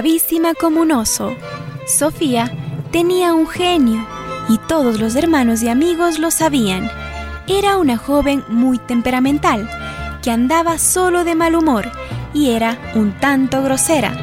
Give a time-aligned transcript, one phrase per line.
[0.00, 1.36] bravísima como un oso.
[1.86, 2.50] Sofía
[2.90, 4.02] tenía un genio
[4.48, 6.90] y todos los hermanos y amigos lo sabían.
[7.46, 9.68] Era una joven muy temperamental,
[10.22, 11.92] que andaba solo de mal humor
[12.32, 14.14] y era un tanto grosera.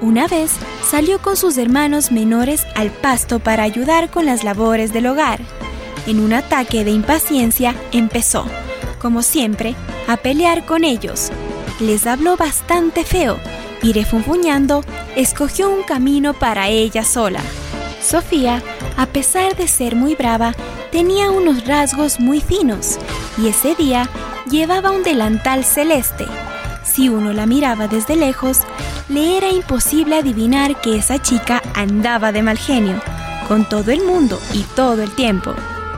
[0.00, 0.50] Una vez
[0.84, 5.38] salió con sus hermanos menores al pasto para ayudar con las labores del hogar.
[6.08, 8.46] En un ataque de impaciencia empezó,
[8.98, 9.76] como siempre,
[10.08, 11.30] a pelear con ellos.
[11.78, 13.38] Les habló bastante feo
[13.82, 14.84] y refunfuñando,
[15.16, 17.40] escogió un camino para ella sola.
[18.02, 18.62] Sofía,
[18.96, 20.54] a pesar de ser muy brava,
[20.90, 22.98] tenía unos rasgos muy finos
[23.38, 24.08] y ese día
[24.50, 26.26] llevaba un delantal celeste.
[26.84, 28.60] Si uno la miraba desde lejos,
[29.08, 33.00] le era imposible adivinar que esa chica andaba de mal genio,
[33.48, 35.54] con todo el mundo y todo el tiempo.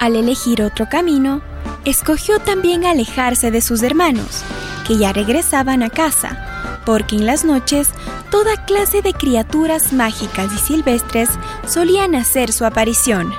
[0.00, 1.40] Al elegir otro camino,
[1.84, 4.42] escogió también alejarse de sus hermanos,
[4.86, 6.43] que ya regresaban a casa,
[6.84, 7.88] porque en las noches
[8.30, 11.28] toda clase de criaturas mágicas y silvestres
[11.66, 13.32] solían hacer su aparición.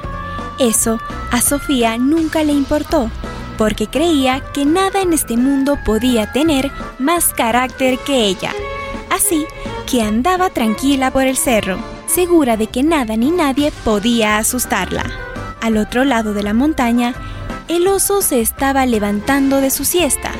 [0.60, 1.00] Eso
[1.32, 3.12] a Sofía nunca le importó,
[3.58, 8.52] porque creía que nada en este mundo podía tener más carácter que ella.
[9.10, 9.46] Así
[9.90, 15.04] que andaba tranquila por el cerro, segura de que nada ni nadie podía asustarla.
[15.62, 17.14] Al otro lado de la montaña,
[17.68, 20.32] el oso se estaba levantando de su siesta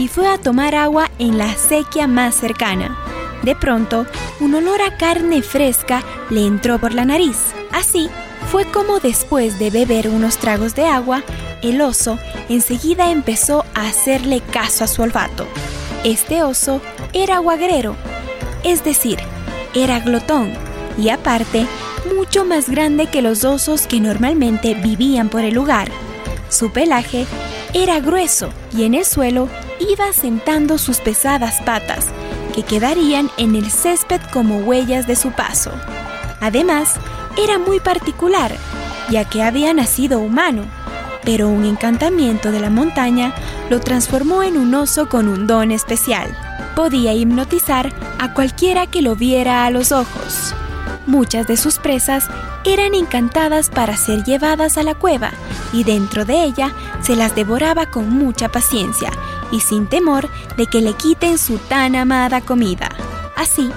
[0.00, 2.96] y fue a tomar agua en la acequia más cercana.
[3.42, 4.06] De pronto,
[4.40, 7.36] un olor a carne fresca le entró por la nariz.
[7.70, 8.08] Así
[8.50, 11.22] fue como después de beber unos tragos de agua,
[11.60, 15.46] el oso enseguida empezó a hacerle caso a su olfato.
[16.02, 16.80] Este oso
[17.12, 17.94] era guagrero,
[18.64, 19.18] es decir,
[19.74, 20.54] era glotón
[20.96, 21.66] y aparte
[22.16, 25.90] mucho más grande que los osos que normalmente vivían por el lugar.
[26.48, 27.26] Su pelaje
[27.74, 29.50] era grueso y en el suelo
[29.80, 32.06] iba sentando sus pesadas patas,
[32.54, 35.72] que quedarían en el césped como huellas de su paso.
[36.40, 36.94] Además,
[37.42, 38.52] era muy particular,
[39.10, 40.64] ya que había nacido humano,
[41.24, 43.34] pero un encantamiento de la montaña
[43.68, 46.36] lo transformó en un oso con un don especial.
[46.74, 50.54] Podía hipnotizar a cualquiera que lo viera a los ojos.
[51.06, 52.28] Muchas de sus presas
[52.64, 55.32] eran encantadas para ser llevadas a la cueva
[55.72, 59.10] y dentro de ella se las devoraba con mucha paciencia
[59.52, 62.88] y sin temor de que le quiten su tan amada comida.
[63.36, 63.70] Así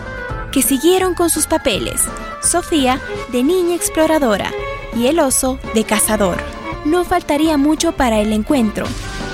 [0.52, 2.02] que siguieron con sus papeles,
[2.44, 3.00] Sofía
[3.32, 4.52] de niña exploradora
[4.96, 6.38] y el oso de cazador.
[6.84, 8.86] No faltaría mucho para el encuentro.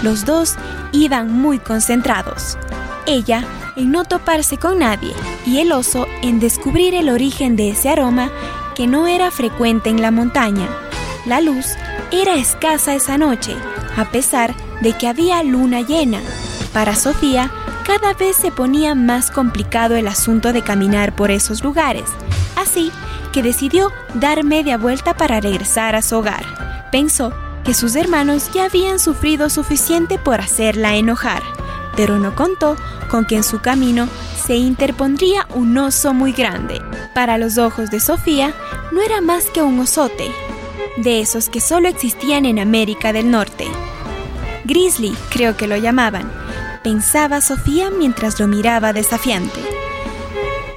[0.03, 0.55] Los dos
[0.91, 2.57] iban muy concentrados.
[3.07, 3.43] Ella
[3.75, 5.13] en no toparse con nadie
[5.45, 8.29] y el oso en descubrir el origen de ese aroma
[8.75, 10.67] que no era frecuente en la montaña.
[11.25, 11.65] La luz
[12.11, 13.55] era escasa esa noche,
[13.97, 16.21] a pesar de que había luna llena.
[16.73, 17.51] Para Sofía,
[17.85, 22.05] cada vez se ponía más complicado el asunto de caminar por esos lugares,
[22.55, 22.91] así
[23.31, 26.89] que decidió dar media vuelta para regresar a su hogar.
[26.91, 31.43] Pensó que sus hermanos ya habían sufrido suficiente por hacerla enojar,
[31.95, 32.75] pero no contó
[33.09, 34.07] con que en su camino
[34.45, 36.81] se interpondría un oso muy grande.
[37.13, 38.53] Para los ojos de Sofía,
[38.91, 40.31] no era más que un osote,
[40.97, 43.67] de esos que solo existían en América del Norte.
[44.69, 46.31] Grizzly, creo que lo llamaban,
[46.83, 49.59] pensaba Sofía mientras lo miraba desafiante.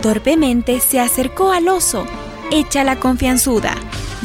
[0.01, 2.07] Torpemente se acercó al oso,
[2.51, 3.75] hecha la confianzuda,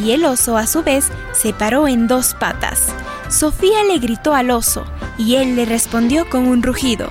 [0.01, 2.93] y el oso a su vez se paró en dos patas.
[3.27, 4.85] Sofía le gritó al oso,
[5.17, 7.09] y él le respondió con un rugido.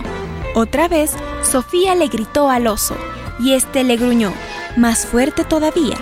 [0.54, 1.10] Otra vez,
[1.42, 2.96] Sofía le gritó al oso,
[3.38, 4.32] y éste le gruñó,
[4.78, 5.98] más fuerte todavía.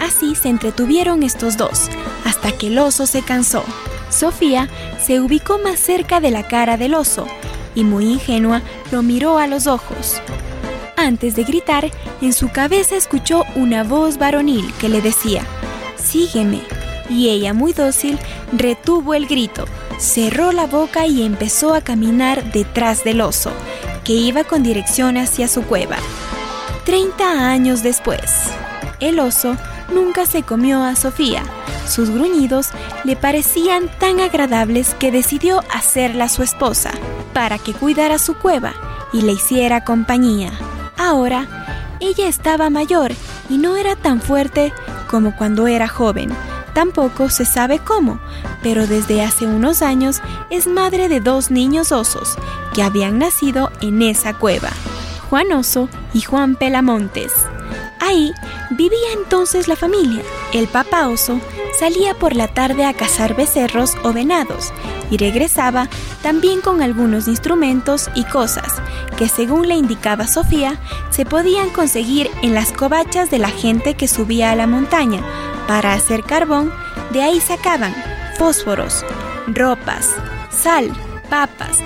[0.00, 1.88] Así se entretuvieron estos dos,
[2.24, 3.64] hasta que el oso se cansó.
[4.12, 4.68] Sofía
[5.00, 7.26] se ubicó más cerca de la cara del oso,
[7.74, 10.20] y muy ingenua lo miró a los ojos.
[10.96, 11.90] Antes de gritar,
[12.20, 15.44] en su cabeza escuchó una voz varonil que le decía,
[15.96, 16.60] Sígueme.
[17.08, 18.18] Y ella, muy dócil,
[18.52, 19.66] retuvo el grito,
[19.98, 23.50] cerró la boca y empezó a caminar detrás del oso,
[24.04, 25.96] que iba con dirección hacia su cueva.
[26.84, 28.20] Treinta años después,
[29.00, 29.56] el oso
[29.90, 31.42] nunca se comió a Sofía.
[31.86, 32.68] Sus gruñidos
[33.04, 36.90] le parecían tan agradables que decidió hacerla su esposa,
[37.32, 38.74] para que cuidara su cueva
[39.12, 40.52] y le hiciera compañía.
[40.96, 41.46] Ahora,
[42.00, 43.12] ella estaba mayor
[43.48, 44.72] y no era tan fuerte
[45.08, 46.30] como cuando era joven.
[46.74, 48.18] Tampoco se sabe cómo,
[48.62, 52.36] pero desde hace unos años es madre de dos niños osos
[52.72, 54.70] que habían nacido en esa cueva,
[55.28, 57.32] Juan Oso y Juan Pelamontes.
[58.02, 58.34] Ahí
[58.70, 60.22] vivía entonces la familia.
[60.52, 61.40] El papá oso
[61.78, 64.72] salía por la tarde a cazar becerros o venados
[65.08, 65.88] y regresaba
[66.20, 68.82] también con algunos instrumentos y cosas
[69.16, 74.08] que según le indicaba Sofía se podían conseguir en las covachas de la gente que
[74.08, 75.22] subía a la montaña
[75.68, 76.72] para hacer carbón,
[77.12, 77.94] de ahí sacaban
[78.36, 79.04] fósforos,
[79.46, 80.10] ropas,
[80.50, 80.92] sal,
[81.30, 81.78] papas,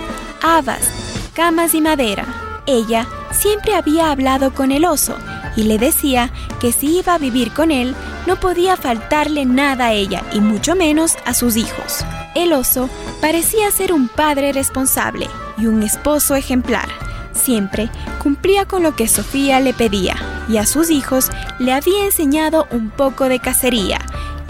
[0.42, 0.90] habas,
[1.34, 2.24] camas y madera.
[2.66, 5.14] Ella siempre había hablado con el oso
[5.56, 6.31] y le decía
[6.61, 7.94] que si iba a vivir con él,
[8.26, 12.05] no podía faltarle nada a ella y mucho menos a sus hijos.
[12.35, 16.88] El oso parecía ser un padre responsable y un esposo ejemplar.
[17.32, 17.91] Siempre
[18.23, 20.17] cumplía con lo que Sofía le pedía
[20.49, 23.99] y a sus hijos le había enseñado un poco de cacería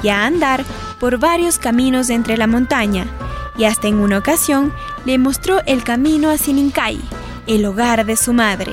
[0.03, 0.65] y a andar
[0.99, 3.07] por varios caminos entre la montaña
[3.59, 4.73] y hasta en una ocasión
[5.05, 7.01] le mostró el camino a Sinincay,
[7.47, 8.73] el hogar de su madre.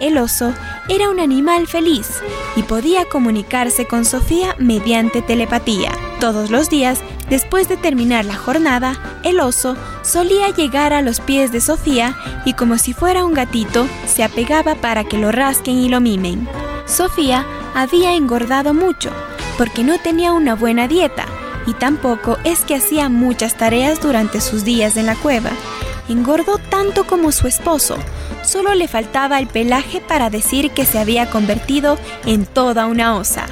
[0.00, 0.54] El oso
[0.88, 2.20] era un animal feliz
[2.56, 5.92] y podía comunicarse con Sofía mediante telepatía.
[6.20, 11.52] Todos los días, después de terminar la jornada, el oso solía llegar a los pies
[11.52, 15.88] de Sofía y como si fuera un gatito, se apegaba para que lo rasquen y
[15.88, 16.48] lo mimen.
[16.86, 19.10] Sofía había engordado mucho
[19.58, 21.26] porque no tenía una buena dieta
[21.66, 25.50] y tampoco es que hacía muchas tareas durante sus días en la cueva.
[26.08, 27.98] Engordó tanto como su esposo,
[28.42, 33.46] solo le faltaba el pelaje para decir que se había convertido en toda una osa.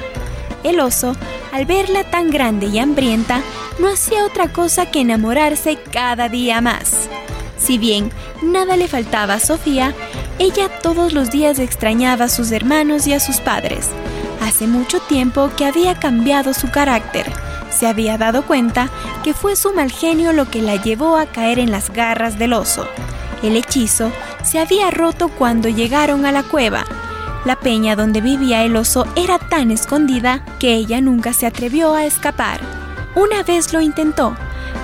[0.63, 1.15] El oso,
[1.51, 3.41] al verla tan grande y hambrienta,
[3.79, 7.07] no hacía otra cosa que enamorarse cada día más.
[7.57, 8.11] Si bien
[8.41, 9.93] nada le faltaba a Sofía,
[10.39, 13.89] ella todos los días extrañaba a sus hermanos y a sus padres.
[14.41, 17.25] Hace mucho tiempo que había cambiado su carácter.
[17.69, 18.89] Se había dado cuenta
[19.23, 22.53] que fue su mal genio lo que la llevó a caer en las garras del
[22.53, 22.87] oso.
[23.43, 24.11] El hechizo
[24.43, 26.85] se había roto cuando llegaron a la cueva.
[27.45, 32.05] La peña donde vivía el oso era tan escondida que ella nunca se atrevió a
[32.05, 32.59] escapar.
[33.15, 34.35] Una vez lo intentó,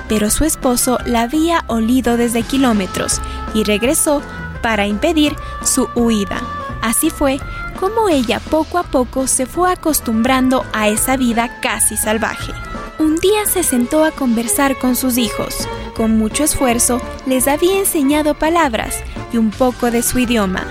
[0.08, 3.22] pero su esposo la había olido desde kilómetros
[3.54, 4.22] y regresó
[4.62, 6.42] para impedir su huida.
[6.82, 7.40] Así fue
[7.80, 12.54] como ella poco a poco se fue acostumbrando a esa vida casi salvaje.
[13.00, 15.68] Un día se sentó a conversar con sus hijos.
[15.95, 18.95] Con mucho esfuerzo les había enseñado palabras
[19.31, 20.66] y un poco de su idioma.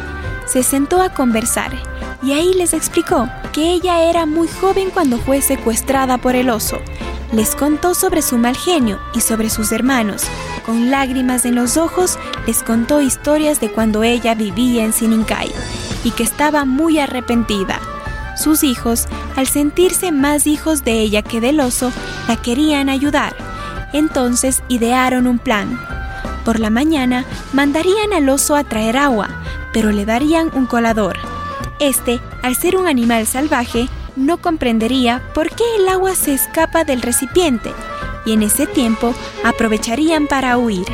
[0.46, 1.72] Se sentó a conversar
[2.22, 6.78] y ahí les explicó que ella era muy joven cuando fue secuestrada por el oso.
[7.32, 10.24] Les contó sobre su mal genio y sobre sus hermanos.
[10.66, 15.50] Con lágrimas en los ojos, les contó historias de cuando ella vivía en Sinincay
[16.04, 17.80] y que estaba muy arrepentida.
[18.36, 21.92] Sus hijos, al sentirse más hijos de ella que del oso,
[22.28, 23.51] la querían ayudar.
[23.92, 25.78] Entonces idearon un plan.
[26.44, 29.28] Por la mañana mandarían al oso a traer agua,
[29.72, 31.16] pero le darían un colador.
[31.78, 37.02] Este, al ser un animal salvaje, no comprendería por qué el agua se escapa del
[37.02, 37.72] recipiente,
[38.24, 40.86] y en ese tiempo aprovecharían para huir.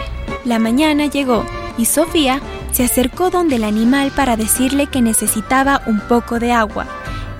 [0.44, 1.44] La mañana llegó
[1.76, 2.40] y Sofía
[2.72, 6.86] se acercó donde el animal para decirle que necesitaba un poco de agua.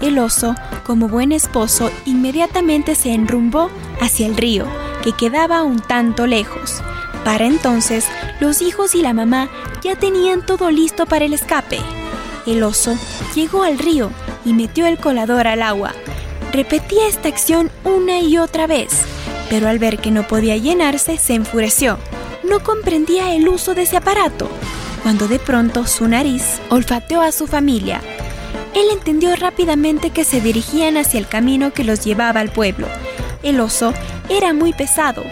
[0.01, 0.55] El oso,
[0.85, 3.71] como buen esposo, inmediatamente se enrumbó
[4.01, 4.67] hacia el río,
[5.03, 6.83] que quedaba un tanto lejos.
[7.25, 8.07] Para entonces,
[8.41, 9.49] los hijos y la mamá
[9.83, 11.81] ya tenían todo listo para el escape.
[12.47, 12.97] El oso
[13.35, 14.11] llegó al río
[14.45, 15.93] y metió el colador al agua.
[16.53, 18.91] Repetía esta acción una y otra vez,
[19.51, 21.99] pero al ver que no podía llenarse, se enfureció.
[22.49, 24.49] No comprendía el uso de ese aparato,
[25.03, 28.01] cuando de pronto su nariz olfateó a su familia
[28.79, 32.87] él entendió rápidamente que se dirigían hacia el camino que los llevaba al pueblo.
[33.43, 33.95] El oso
[34.29, 35.23] era muy pesado,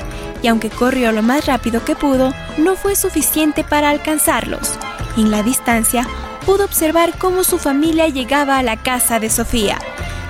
[0.42, 4.78] y aunque corrió lo más rápido que pudo, no fue suficiente para alcanzarlos.
[5.16, 6.06] En la distancia,
[6.44, 9.78] pudo observar cómo su familia llegaba a la casa de Sofía.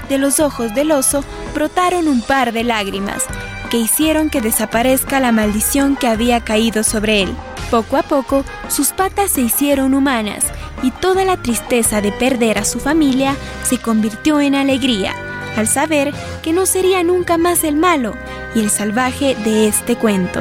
[0.09, 1.23] De los ojos del oso
[1.55, 3.25] brotaron un par de lágrimas,
[3.71, 7.37] que hicieron que desaparezca la maldición que había caído sobre él.
[7.71, 10.45] Poco a poco, sus patas se hicieron humanas
[10.83, 15.26] y toda la tristeza de perder a su familia se convirtió en alegría
[15.57, 18.13] al saber que no sería nunca más el malo
[18.55, 20.41] y el salvaje de este cuento.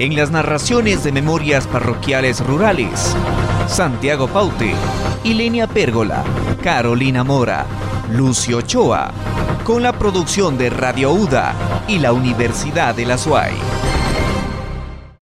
[0.00, 3.14] En las narraciones de Memorias Parroquiales Rurales,
[3.68, 4.72] Santiago Paute,
[5.24, 6.24] Ilenia Pérgola,
[6.62, 7.66] Carolina Mora,
[8.10, 9.12] Lucio Ochoa,
[9.62, 11.54] con la producción de Radio UDA
[11.86, 13.52] y la Universidad de la SUAY.